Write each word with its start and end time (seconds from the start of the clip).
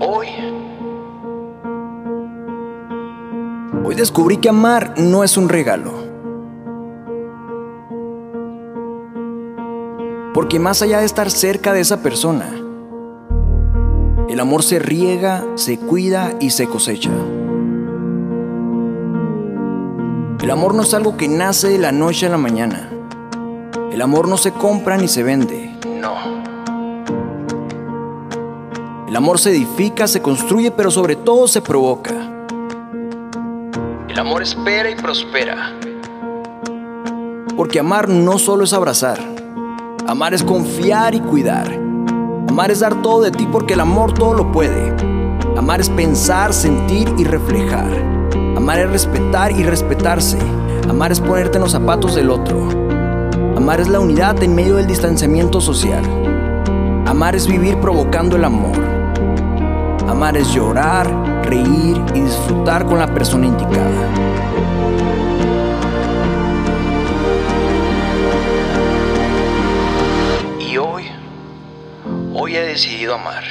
Hoy. 0.00 0.28
Hoy 3.84 3.94
descubrí 3.94 4.38
que 4.38 4.48
amar 4.48 4.94
no 4.96 5.24
es 5.24 5.36
un 5.36 5.48
regalo. 5.48 5.92
Porque 10.32 10.58
más 10.58 10.82
allá 10.82 10.98
de 10.98 11.06
estar 11.06 11.30
cerca 11.30 11.72
de 11.72 11.80
esa 11.80 12.02
persona, 12.02 12.46
el 14.28 14.40
amor 14.40 14.62
se 14.64 14.78
riega, 14.80 15.44
se 15.54 15.78
cuida 15.78 16.34
y 16.40 16.50
se 16.50 16.66
cosecha. 16.66 17.12
El 20.42 20.50
amor 20.50 20.74
no 20.74 20.82
es 20.82 20.92
algo 20.92 21.16
que 21.16 21.28
nace 21.28 21.68
de 21.68 21.78
la 21.78 21.92
noche 21.92 22.26
a 22.26 22.30
la 22.30 22.36
mañana. 22.36 22.90
El 23.92 24.02
amor 24.02 24.28
no 24.28 24.36
se 24.36 24.50
compra 24.50 24.96
ni 24.96 25.08
se 25.08 25.22
vende. 25.22 25.63
El 29.14 29.18
amor 29.18 29.38
se 29.38 29.50
edifica, 29.50 30.08
se 30.08 30.20
construye, 30.20 30.72
pero 30.72 30.90
sobre 30.90 31.14
todo 31.14 31.46
se 31.46 31.62
provoca. 31.62 32.10
El 34.08 34.18
amor 34.18 34.42
espera 34.42 34.90
y 34.90 34.96
prospera. 34.96 35.72
Porque 37.56 37.78
amar 37.78 38.08
no 38.08 38.40
solo 38.40 38.64
es 38.64 38.72
abrazar. 38.72 39.20
Amar 40.08 40.34
es 40.34 40.42
confiar 40.42 41.14
y 41.14 41.20
cuidar. 41.20 41.72
Amar 42.48 42.72
es 42.72 42.80
dar 42.80 43.02
todo 43.02 43.22
de 43.22 43.30
ti 43.30 43.46
porque 43.46 43.74
el 43.74 43.80
amor 43.82 44.14
todo 44.14 44.34
lo 44.34 44.50
puede. 44.50 44.92
Amar 45.56 45.80
es 45.80 45.90
pensar, 45.90 46.52
sentir 46.52 47.08
y 47.16 47.22
reflejar. 47.22 47.86
Amar 48.56 48.80
es 48.80 48.90
respetar 48.90 49.52
y 49.52 49.62
respetarse. 49.62 50.38
Amar 50.88 51.12
es 51.12 51.20
ponerte 51.20 51.58
en 51.58 51.62
los 51.62 51.70
zapatos 51.70 52.16
del 52.16 52.30
otro. 52.30 52.68
Amar 53.56 53.80
es 53.80 53.86
la 53.86 54.00
unidad 54.00 54.42
en 54.42 54.56
medio 54.56 54.74
del 54.74 54.88
distanciamiento 54.88 55.60
social. 55.60 56.02
Amar 57.06 57.36
es 57.36 57.46
vivir 57.46 57.78
provocando 57.78 58.34
el 58.34 58.42
amor. 58.42 58.93
Amar 60.08 60.36
es 60.36 60.52
llorar, 60.52 61.06
reír 61.44 62.00
y 62.14 62.20
disfrutar 62.20 62.84
con 62.86 62.98
la 62.98 63.06
persona 63.06 63.46
indicada. 63.46 64.08
Y 70.60 70.76
hoy, 70.76 71.04
hoy 72.34 72.56
he 72.56 72.62
decidido 72.62 73.14
amar. 73.14 73.44